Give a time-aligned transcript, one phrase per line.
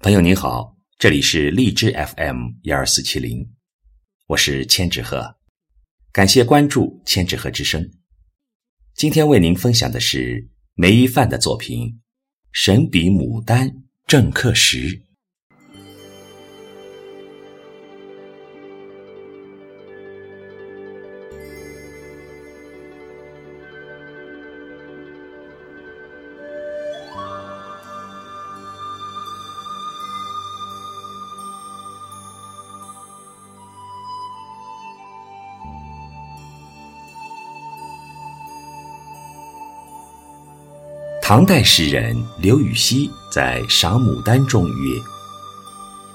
[0.00, 3.44] 朋友您好，这里是荔枝 FM 一二四七零，
[4.28, 5.34] 我是千纸鹤，
[6.12, 7.90] 感谢关注千纸鹤之声。
[8.94, 11.88] 今天为您分享的是梅一范的作品
[12.52, 13.68] 《神笔牡丹
[14.06, 14.88] 正刻石》。
[41.28, 44.98] 唐代诗人刘禹锡在《赏牡丹》中曰：“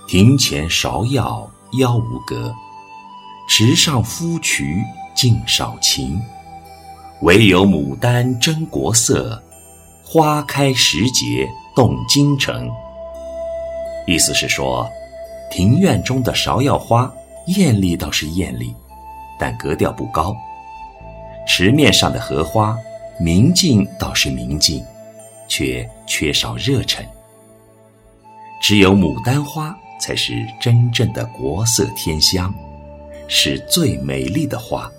[0.09, 2.51] 庭前芍药妖无格，
[3.47, 6.19] 池上芙蕖净少情。
[7.21, 9.39] 唯有牡丹真国色，
[10.03, 12.67] 花开时节动京城。”
[14.07, 14.89] 意思是说，
[15.51, 17.13] 庭院中的芍药花
[17.55, 18.73] 艳丽倒是艳丽，
[19.39, 20.33] 但格调不高；
[21.47, 22.75] 池面上的荷花
[23.19, 24.83] 明净倒是明净。
[25.47, 27.05] 却缺少热忱，
[28.61, 32.53] 只有牡丹花才是真正的国色天香，
[33.27, 34.89] 是最美丽的花。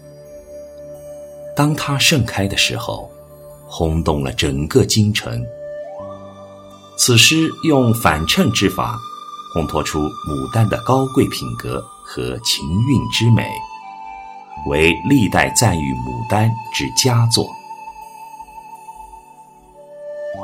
[1.56, 3.10] 当它盛开的时候，
[3.66, 5.44] 轰动了整个京城。
[6.96, 8.96] 此诗用反衬之法，
[9.54, 13.48] 烘托出牡丹的高贵品格和情韵之美，
[14.66, 17.48] 为历代赞誉牡丹之佳作。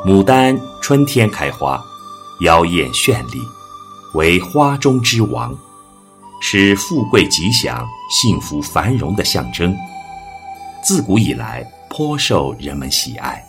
[0.03, 1.79] 牡丹春天开花，
[2.41, 3.39] 妖艳绚丽，
[4.15, 5.55] 为花中之王，
[6.41, 9.77] 是富贵吉祥、幸福繁荣的象征。
[10.83, 13.45] 自古以来颇受人们喜爱。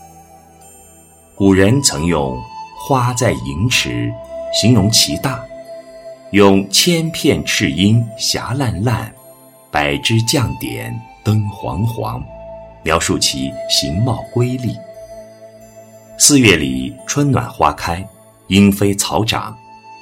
[1.35, 2.37] 古人曾用
[2.75, 4.11] “花在盈池”
[4.53, 5.41] 形容其大，
[6.31, 9.09] 用“千片赤英霞烂烂，
[9.71, 12.21] 百枝绛点灯黄黄”
[12.83, 14.75] 描述其形貌瑰丽。
[16.23, 18.07] 四月里，春暖花开，
[18.49, 19.57] 莺飞草长，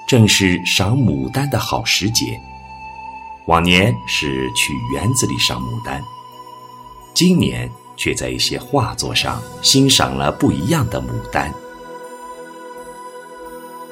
[0.06, 2.38] 正是赏牡丹的好时节。
[3.46, 6.04] 往年是去园子里赏牡丹，
[7.14, 11.54] 今年却在一些画作上欣赏了不一样的牡丹。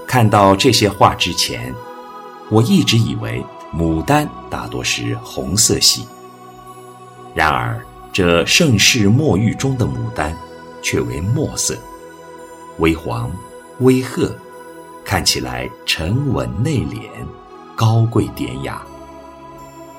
[0.06, 1.74] 看到这些画之前，
[2.50, 3.42] 我一直以为
[3.74, 6.06] 牡丹大多是红色系。
[7.34, 10.38] 然而，这盛世墨玉中的牡丹，
[10.82, 11.74] 却为墨色。
[12.80, 13.32] 微黄、
[13.80, 14.36] 微褐，
[15.04, 17.02] 看起来沉稳内敛、
[17.76, 18.86] 高贵典雅。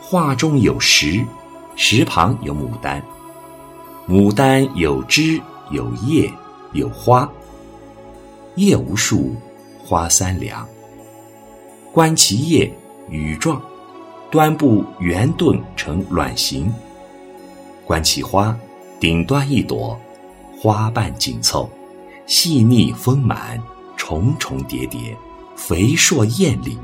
[0.01, 1.25] 画中有石，
[1.77, 3.03] 石旁有牡丹，
[4.09, 5.41] 牡丹有枝、
[5.71, 6.33] 有叶、
[6.73, 7.29] 有花。
[8.55, 9.35] 叶无数，
[9.85, 10.67] 花三两。
[11.93, 12.73] 观其叶
[13.09, 13.61] 羽状，
[14.31, 16.73] 端部圆钝呈卵形；
[17.85, 18.57] 观其花，
[19.01, 19.99] 顶端一朵，
[20.61, 21.69] 花瓣紧凑。
[22.29, 23.59] 细腻丰满，
[23.97, 25.17] 重重叠叠，
[25.57, 26.77] 肥硕艳丽。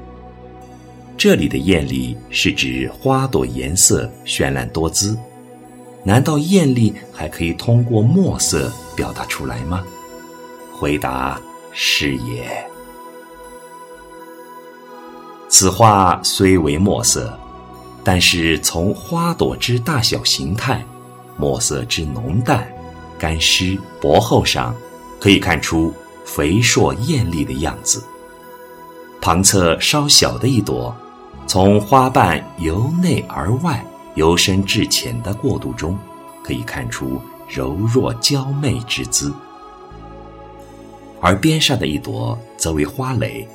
[1.18, 5.14] 这里的艳丽是指花朵颜色绚烂多姿，
[6.02, 9.84] 难道艳丽还可以通过墨色表达出来吗？
[10.72, 11.38] 回答
[11.72, 12.66] 是也。
[15.50, 17.38] 此画虽为墨色，
[18.02, 20.82] 但是从花朵之大小形态、
[21.36, 22.66] 墨色之浓淡、
[23.18, 24.74] 干湿薄厚上。
[25.24, 25.90] 可以看出
[26.26, 28.04] 肥硕艳丽的样子。
[29.22, 30.94] 旁侧稍小的一朵，
[31.46, 33.82] 从花瓣由内而外、
[34.16, 35.98] 由深至浅的过渡中，
[36.42, 37.18] 可以看出
[37.48, 39.32] 柔弱娇媚之姿。
[41.22, 43.48] 而边上的一朵则为花蕾，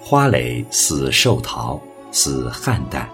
[0.00, 1.78] 花蕾似寿桃，
[2.10, 3.04] 似菡萏，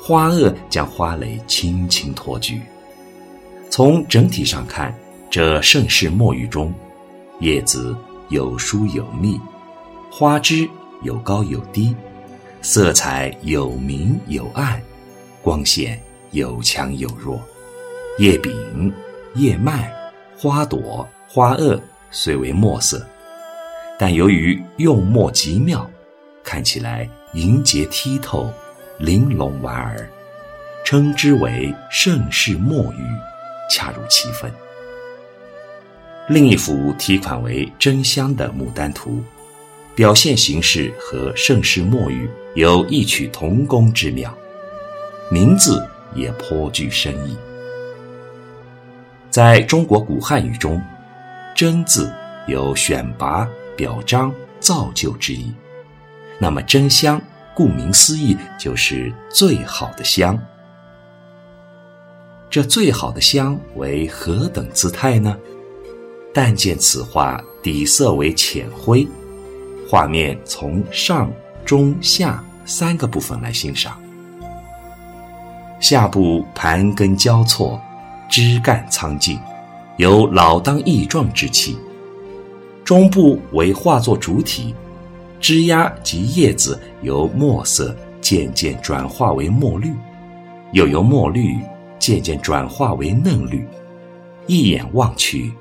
[0.00, 2.62] 花萼将花蕾轻轻托举。
[3.68, 4.98] 从整体上看。
[5.30, 6.72] 这盛世墨玉中，
[7.40, 7.94] 叶子
[8.30, 9.38] 有疏有密，
[10.10, 10.66] 花枝
[11.02, 11.94] 有高有低，
[12.62, 14.80] 色彩有明有暗，
[15.42, 16.00] 光线
[16.30, 17.38] 有强有弱。
[18.18, 18.90] 叶柄、
[19.34, 19.92] 叶脉、
[20.34, 21.78] 花朵、花萼
[22.10, 23.06] 虽为墨色，
[23.98, 25.88] 但由于用墨极妙，
[26.42, 28.50] 看起来莹洁剔透、
[28.96, 30.08] 玲珑婉儿，
[30.86, 33.04] 称之为盛世墨玉，
[33.70, 34.50] 恰如其分。
[36.28, 39.24] 另一幅题款为“真香”的牡丹图，
[39.94, 44.36] 表现形式和盛世墨玉有异曲同工之妙，
[45.30, 45.82] 名字
[46.14, 47.34] 也颇具深意。
[49.30, 50.78] 在中国古汉语中
[51.56, 52.12] ，“真”字
[52.46, 54.30] 有选拔、表彰、
[54.60, 55.50] 造就之意，
[56.38, 57.18] 那么真香，
[57.54, 60.38] 顾名思义就是最好的香。
[62.50, 65.34] 这最好的香为何等姿态呢？
[66.40, 69.04] 但见此画底色为浅灰，
[69.90, 71.28] 画面从上、
[71.64, 74.00] 中、下三个部分来欣赏。
[75.80, 77.80] 下部盘根交错，
[78.28, 79.36] 枝干苍劲，
[79.96, 81.74] 有老当益壮之气；
[82.84, 84.72] 中部为画作主体，
[85.40, 89.92] 枝丫及叶子由墨色渐渐转化为墨绿，
[90.70, 91.56] 又由墨绿。
[91.98, 93.66] 渐渐转化为嫩绿，
[94.46, 95.52] 一眼望去，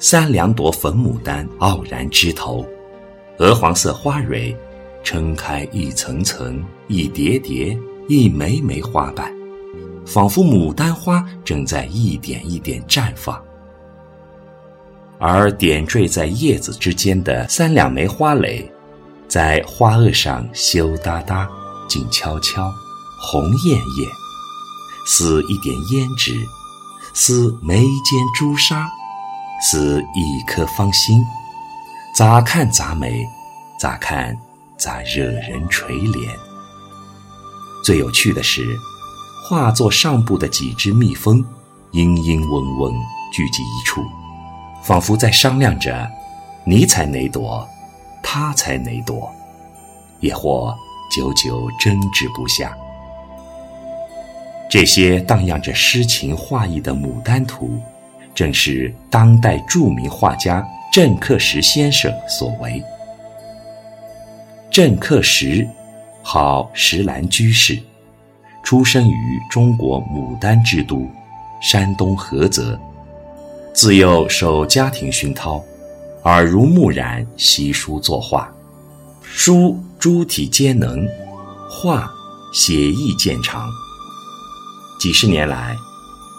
[0.00, 2.64] 三两朵粉牡丹傲然枝头，
[3.38, 4.56] 鹅黄色花蕊
[5.02, 7.76] 撑开一层层、一叠叠、
[8.08, 9.28] 一枚枚花瓣，
[10.06, 13.42] 仿佛牡丹花正在一点一点绽放。
[15.18, 18.70] 而点缀在叶子之间的三两枚花蕾，
[19.26, 21.48] 在花萼上羞答答、
[21.88, 22.72] 静悄悄、
[23.20, 24.08] 红艳艳。
[25.06, 26.34] 似一点胭脂，
[27.14, 28.88] 似眉间朱砂，
[29.60, 31.24] 似一颗芳心，
[32.14, 33.26] 咋看咋美，
[33.78, 34.36] 咋看
[34.76, 36.28] 咋惹人垂怜。
[37.84, 38.76] 最有趣的是，
[39.48, 41.44] 画作上部的几只蜜蜂，
[41.92, 42.94] 嘤嘤嗡嗡
[43.32, 44.04] 聚集一处，
[44.82, 46.08] 仿佛在商量着：
[46.64, 47.66] 你采哪朵，
[48.22, 49.28] 他采哪朵，
[50.20, 50.76] 也或
[51.10, 52.76] 久久争执不下。
[54.70, 57.80] 这些荡漾着诗情画意的牡丹图，
[58.38, 62.80] 正是当代著名画家郑克石先生所为。
[64.70, 65.66] 郑克石，
[66.22, 67.76] 号石兰居士，
[68.62, 71.04] 出生于中国牡丹之都
[71.60, 72.78] 山东菏泽。
[73.74, 75.60] 自幼受家庭熏陶，
[76.22, 78.48] 耳濡目染，习书作画。
[79.20, 81.04] 书诸体皆能，
[81.68, 82.08] 画
[82.52, 83.68] 写意见长。
[85.00, 85.74] 几十年来，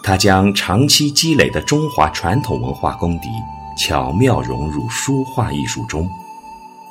[0.02, 3.28] 他将长期积累的中华传统文化功底
[3.76, 6.08] 巧妙融入书画艺术中。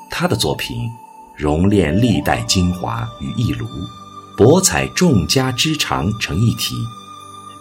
[0.10, 0.92] 他的作品
[1.36, 3.68] 熔炼历代精华于一炉，
[4.38, 6.76] 博采众家之长成一体，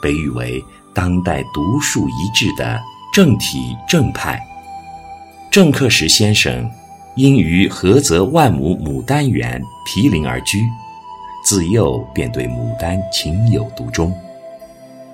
[0.01, 0.65] 被誉为
[0.95, 2.81] 当代独树一帜的
[3.13, 4.41] 正体正派。
[5.51, 6.71] 郑克石先生
[7.17, 10.63] 因于菏泽万亩牡丹园毗邻而居。
[11.45, 14.13] 自幼便对牡丹情有独钟，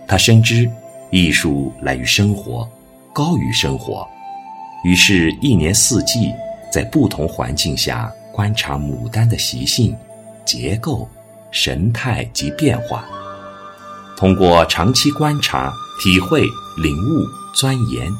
[0.06, 0.70] 他深知
[1.10, 2.68] 艺术来于生活，
[3.12, 4.06] 高于生活，
[4.84, 6.32] 于是，一年四季
[6.72, 9.96] 在不同环境下观察牡丹的习性、
[10.44, 11.08] 结构、
[11.50, 13.04] 神态及变化，
[14.16, 15.72] 通过长期观察、
[16.02, 16.42] 体会、
[16.82, 17.24] 领悟、
[17.54, 18.10] 钻研，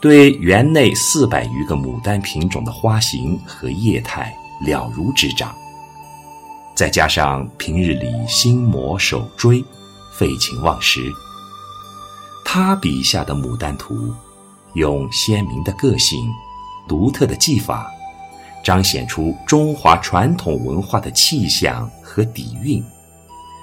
[0.00, 4.34] 对园内四百余个牡丹品种的花型和叶态
[4.66, 5.54] 了如指掌。
[6.74, 9.62] 再加上平日里心磨手追，
[10.18, 11.12] 废寝忘食，
[12.44, 14.12] 他笔下的牡丹图，
[14.74, 16.18] 用鲜明的个性、
[16.88, 17.88] 独特的技法，
[18.64, 22.84] 彰显出中华传统文化的气象和底蕴，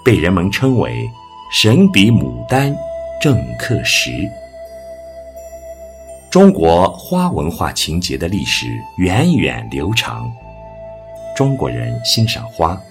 [0.01, 1.05] 被人们称为
[1.51, 2.73] “神笔牡丹
[3.19, 4.11] 正刻石”。
[6.31, 10.31] 中国花文化情节的历史源远流长，
[11.35, 12.81] 中国人欣赏花。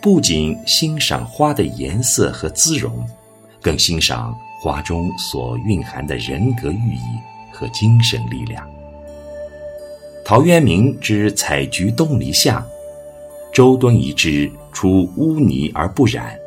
[0.00, 3.04] 不仅欣赏花的颜色和姿容，
[3.60, 7.02] 更欣赏花中所蕴含的人格寓意
[7.52, 8.66] 和精神力量。
[10.24, 12.64] 陶渊明之“采菊东篱下”，
[13.52, 16.38] 周敦颐之“出污泥而不染”，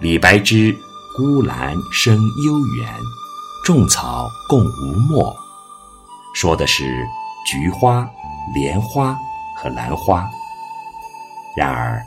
[0.00, 0.72] 李白之
[1.16, 2.88] “孤兰生幽远，
[3.66, 5.36] 众草共无没”，
[6.34, 7.06] 说的是
[7.46, 8.08] 菊花、
[8.54, 9.18] 莲花
[9.56, 10.26] 和兰花。
[11.54, 12.02] 然而，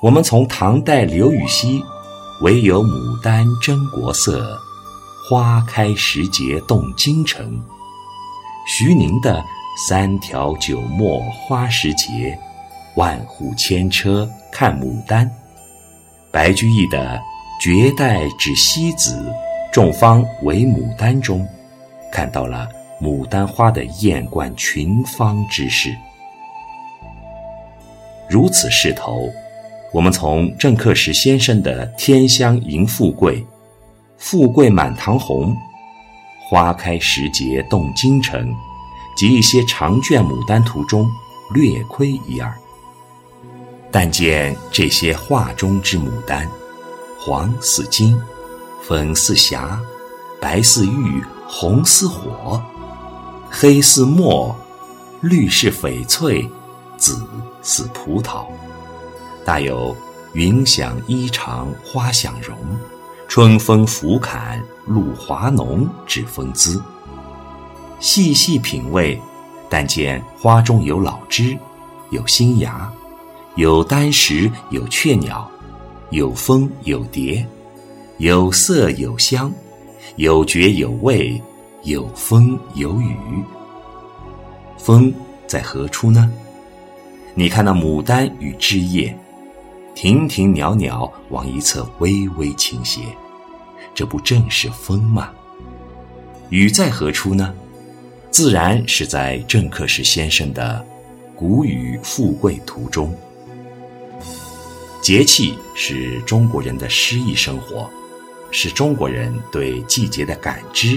[0.00, 1.82] 我们从唐代刘禹锡
[2.42, 4.56] “唯有牡丹真国色，
[5.28, 7.60] 花开时节动京城”，
[8.68, 9.44] 徐宁的
[9.88, 12.38] “三条九陌花时节，
[12.94, 15.28] 万户千车看牡丹”，
[16.30, 17.20] 白居易的
[17.60, 19.20] “绝代指西子，
[19.72, 21.44] 众芳为牡丹”中，
[22.12, 22.68] 看到了
[23.02, 25.92] 牡丹花的艳冠群芳之势。
[28.30, 29.28] 如此势头。
[29.90, 33.44] 我们从郑克石先生的“天香迎富贵，
[34.18, 35.56] 富贵满堂红，
[36.46, 38.54] 花开时节动京城”
[39.16, 41.10] 及一些长卷牡丹图中
[41.54, 42.54] 略窥一二。
[43.90, 46.46] 但见这些画中之牡丹，
[47.18, 48.14] 黄似金，
[48.82, 49.80] 粉似霞，
[50.38, 52.62] 白似玉，红似火，
[53.48, 54.54] 黑似墨，
[55.22, 56.46] 绿是翡翠，
[56.98, 57.26] 紫
[57.62, 58.44] 似葡萄，
[59.48, 59.96] 大有
[60.34, 62.54] 云想衣裳花想容，
[63.28, 66.82] 春风拂槛露华浓之风姿。
[67.98, 69.18] 细细品味，
[69.70, 71.56] 但见花中有老枝，
[72.10, 72.92] 有新芽，
[73.54, 75.50] 有丹石，有雀鸟，
[76.10, 77.42] 有蜂有蝶，
[78.18, 79.50] 有色有香，
[80.16, 81.42] 有觉有味，
[81.84, 83.16] 有风有雨。
[84.76, 85.10] 风
[85.46, 86.30] 在何处呢？
[87.34, 89.18] 你看那牡丹与枝叶，
[90.00, 93.00] 亭亭袅袅往一侧微微倾斜，
[93.92, 95.28] 这不正是风吗？
[96.50, 97.52] 雨在何处呢？
[98.30, 100.86] 自然是在郑克时先生的
[101.34, 103.12] 《谷雨富贵图》中。
[105.02, 107.90] 节气是中国人的诗意生活，
[108.52, 110.96] 是中国人对季节的感知。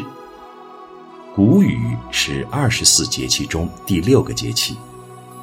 [1.35, 4.77] 谷雨是二十四节气中第六个节气，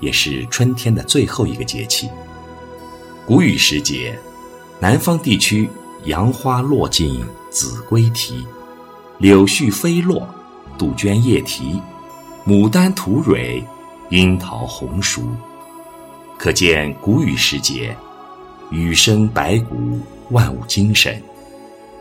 [0.00, 2.08] 也是春天的最后一个节气。
[3.28, 4.18] 谷雨时节，
[4.80, 5.68] 南方地区
[6.04, 8.42] 杨花落尽子规啼，
[9.18, 10.26] 柳絮飞落
[10.78, 11.78] 杜鹃叶啼，
[12.47, 13.62] 牡丹吐蕊，
[14.08, 15.20] 樱桃红熟。
[16.38, 17.94] 可见谷雨时节，
[18.70, 21.23] 雨生百谷，万物精神，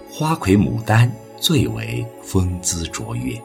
[0.10, 3.38] 花魁牡丹最为风姿卓越。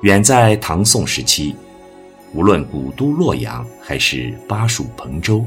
[0.00, 1.54] 远在唐宋时期，
[2.32, 5.44] 无论古都洛阳还是巴蜀彭州，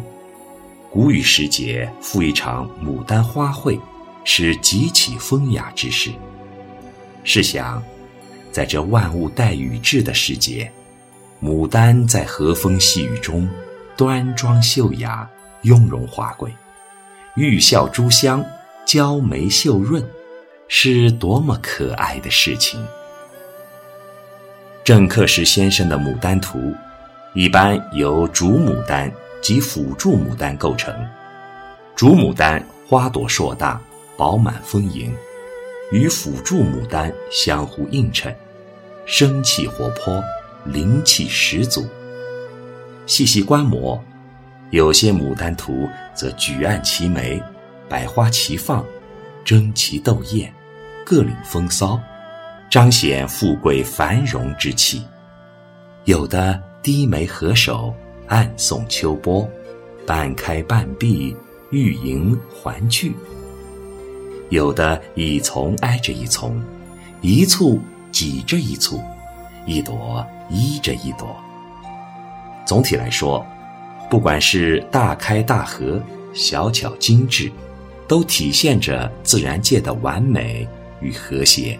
[0.89, 3.79] 谷雨时节赴一场牡丹花会，
[4.25, 6.11] 是极其风雅之事。
[7.23, 7.81] 试想，
[8.51, 10.69] 在这万物待雨至的时节，
[11.41, 13.49] 牡丹在和风细雨中
[13.95, 15.27] 端庄秀雅、
[15.61, 16.51] 雍容华贵，
[17.37, 18.43] 玉笑珠香、
[18.85, 20.05] 娇眉秀润，
[20.67, 22.85] 是多么可爱的事情！
[24.83, 26.59] 郑克时先生的《牡丹图》，
[27.33, 29.09] 一般由主牡丹
[29.41, 30.93] 及辅助牡丹构成。
[31.95, 33.79] 主牡丹花朵硕大、
[34.17, 35.15] 饱满丰盈，
[35.93, 38.35] 与辅助牡丹相互映衬，
[39.05, 40.21] 生气活泼、
[40.65, 41.87] 灵气十足。
[43.05, 44.03] 细细观摩，
[44.71, 47.41] 有些牡丹图则举案齐眉、
[47.87, 48.85] 百花齐放、
[49.45, 50.53] 争奇斗艳、
[51.05, 51.97] 各领风骚。
[52.73, 55.03] 彰显富贵繁荣之气，
[56.05, 57.93] 有的低眉合手，
[58.25, 59.47] 暗送秋波，
[60.07, 61.37] 半开半闭，
[61.69, 63.11] 欲迎还拒；
[64.49, 66.59] 有的一丛挨着一丛，
[67.21, 67.79] 一簇
[68.11, 68.99] 挤着一簇，
[69.67, 71.27] 一朵依着一朵。
[72.65, 73.45] 总体来说，
[74.09, 76.01] 不管是大开大合、
[76.33, 77.51] 小巧精致，
[78.07, 80.67] 都体现着自然界的完美
[81.01, 81.79] 与和谐。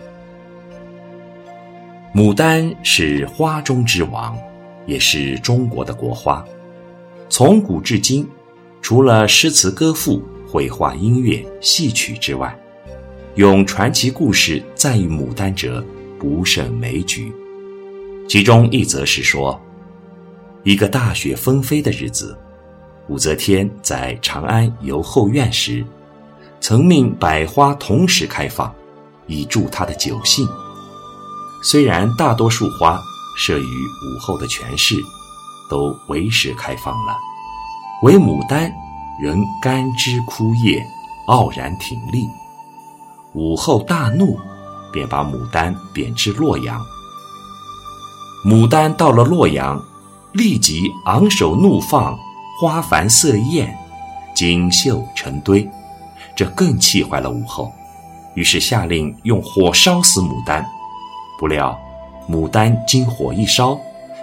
[2.14, 4.38] 牡丹是花中之王，
[4.86, 6.46] 也是中国的国花。
[7.28, 8.28] 从古至今，
[8.84, 12.56] 除了诗词歌赋、绘画、音乐、戏曲之外，
[13.34, 15.84] 用传奇故事赞誉牡丹者
[16.20, 17.34] 不胜枚举。
[18.30, 19.60] 其中一则是说，
[20.62, 22.38] 一个大雪纷飞的日子，
[23.08, 25.84] 武则天在长安游后院时，
[26.60, 28.72] 曾命百花同时开放，
[29.26, 30.48] 以助她的酒兴。
[31.64, 33.02] 虽然大多数花
[33.38, 35.02] 摄于午后的全市，
[35.70, 37.18] 都为时开放了，
[38.02, 38.70] 唯牡丹
[39.18, 40.86] 仍干枝枯叶，
[41.28, 42.28] 傲然挺立。
[43.34, 44.38] 武后大怒，
[44.92, 46.86] 便把牡丹贬至洛阳。
[48.46, 49.82] 牡丹到了洛阳，
[50.34, 52.20] 立即昂首怒放，
[52.60, 53.74] 花繁色艳，
[54.36, 55.68] 锦绣成堆，
[56.36, 57.72] 这更气坏了武后，
[58.36, 60.64] 于是下令用火烧死牡丹。
[61.44, 61.78] 不料，
[62.26, 63.78] 牡丹经火一烧，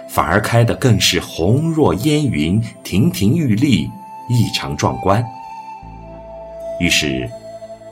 [0.09, 3.87] 反而开得更是红若烟云，亭亭玉立，
[4.27, 5.23] 异常壮观。
[6.79, 7.29] 于是，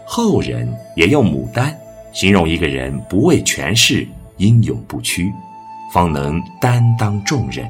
[0.03, 1.77] 后人也用牡丹
[2.12, 4.07] 形容一个人不畏权势，
[4.38, 5.31] 英勇不屈，
[5.93, 7.69] 方能担当重任。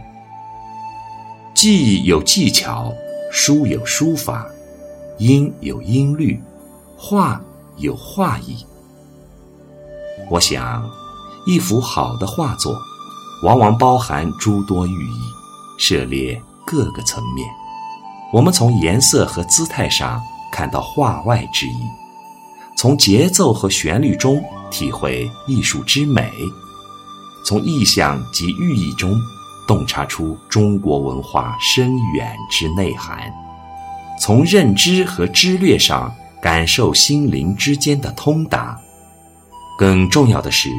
[1.54, 2.94] 技有技巧，
[3.34, 4.48] 书有书法，
[5.18, 6.42] 音有音律，
[6.96, 7.42] 画
[7.76, 8.66] 有画意。
[10.30, 10.90] 我想。
[11.50, 12.80] 一幅好的画作，
[13.42, 15.20] 往往包含诸多寓意，
[15.80, 17.50] 涉猎各个层面。
[18.32, 21.80] 我们从颜色和姿态上看到画外之意，
[22.78, 24.40] 从节奏和旋律中
[24.70, 26.32] 体会艺术之美，
[27.44, 29.20] 从意象及寓意中
[29.68, 33.18] 洞察出中国文化深远之内涵，
[34.22, 38.80] 从认知和知略上感受心灵之间的通达。
[39.80, 40.70] 更重要的是。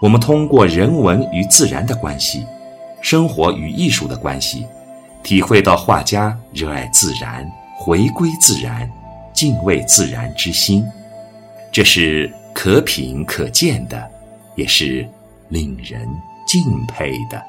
[0.00, 2.46] 我们通过人文与自然的关系，
[3.00, 4.66] 生活与艺术的关系，
[5.22, 8.90] 体会到画家热爱自然、回归自然、
[9.32, 10.84] 敬畏自然之心，
[11.72, 14.10] 这是可品可见的，
[14.54, 15.08] 也是
[15.48, 16.06] 令人
[16.46, 17.42] 敬佩的。